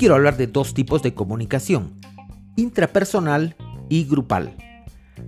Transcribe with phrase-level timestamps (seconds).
[0.00, 1.92] quiero hablar de dos tipos de comunicación,
[2.56, 3.54] intrapersonal
[3.90, 4.56] y grupal.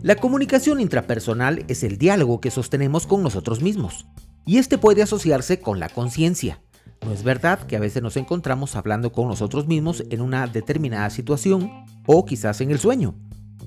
[0.00, 4.06] La comunicación intrapersonal es el diálogo que sostenemos con nosotros mismos,
[4.46, 6.62] y este puede asociarse con la conciencia.
[7.04, 11.10] No es verdad que a veces nos encontramos hablando con nosotros mismos en una determinada
[11.10, 11.70] situación
[12.06, 13.14] o quizás en el sueño.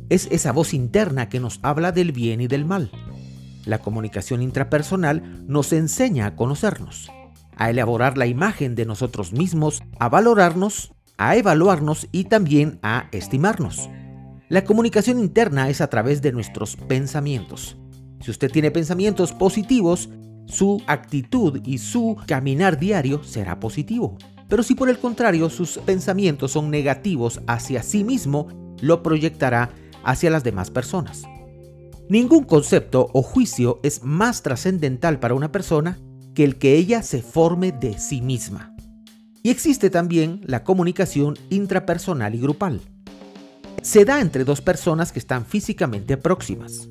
[0.10, 2.90] Es esa voz interna que nos habla del bien y del mal.
[3.64, 7.12] La comunicación intrapersonal nos enseña a conocernos,
[7.58, 13.90] a elaborar la imagen de nosotros mismos, a valorarnos, a evaluarnos y también a estimarnos.
[14.50, 17.78] La comunicación interna es a través de nuestros pensamientos.
[18.22, 20.10] Si usted tiene pensamientos positivos,
[20.46, 24.18] su actitud y su caminar diario será positivo.
[24.48, 28.48] Pero si por el contrario sus pensamientos son negativos hacia sí mismo,
[28.82, 29.72] lo proyectará
[30.04, 31.24] hacia las demás personas.
[32.08, 35.98] Ningún concepto o juicio es más trascendental para una persona
[36.36, 38.75] que el que ella se forme de sí misma.
[39.46, 42.82] Y existe también la comunicación intrapersonal y grupal.
[43.84, 46.90] Se da entre dos personas que están físicamente próximas.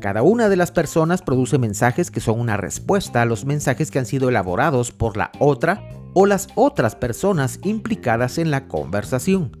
[0.00, 3.98] Cada una de las personas produce mensajes que son una respuesta a los mensajes que
[3.98, 9.58] han sido elaborados por la otra o las otras personas implicadas en la conversación.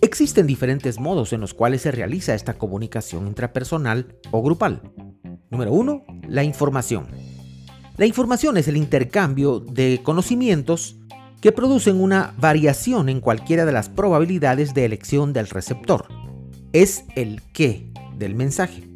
[0.00, 4.80] Existen diferentes modos en los cuales se realiza esta comunicación intrapersonal o grupal.
[5.50, 6.06] Número 1.
[6.26, 7.06] La información.
[7.98, 10.96] La información es el intercambio de conocimientos
[11.40, 16.06] que producen una variación en cualquiera de las probabilidades de elección del receptor.
[16.72, 18.88] Es el qué del mensaje.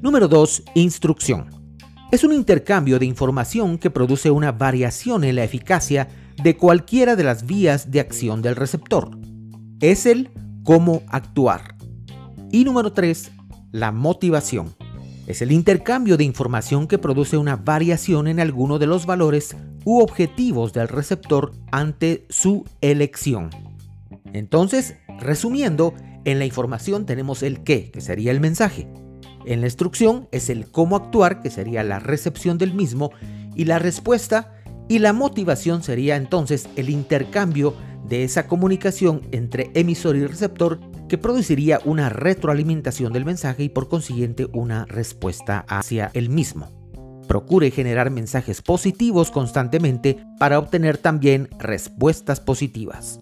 [0.00, 0.62] Número 2.
[0.74, 1.50] Instrucción.
[2.10, 6.08] Es un intercambio de información que produce una variación en la eficacia
[6.42, 9.10] de cualquiera de las vías de acción del receptor.
[9.80, 10.30] Es el
[10.62, 11.76] cómo actuar.
[12.50, 13.30] Y número 3.
[13.72, 14.77] La motivación.
[15.28, 20.00] Es el intercambio de información que produce una variación en alguno de los valores u
[20.00, 23.50] objetivos del receptor ante su elección.
[24.32, 25.92] Entonces, resumiendo,
[26.24, 28.88] en la información tenemos el qué, que sería el mensaje.
[29.44, 33.10] En la instrucción es el cómo actuar, que sería la recepción del mismo,
[33.54, 34.54] y la respuesta
[34.88, 37.74] y la motivación sería entonces el intercambio
[38.08, 43.88] de esa comunicación entre emisor y receptor que produciría una retroalimentación del mensaje y por
[43.88, 46.70] consiguiente una respuesta hacia el mismo.
[47.26, 53.20] Procure generar mensajes positivos constantemente para obtener también respuestas positivas.